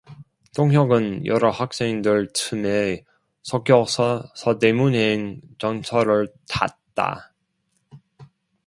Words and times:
동혁은 0.55 1.27
여러 1.27 1.51
학생들 1.51 2.29
틈에 2.33 3.05
섞여서 3.43 4.31
서대문행 4.33 5.41
전차를 5.59 6.33
탔다. 6.49 7.35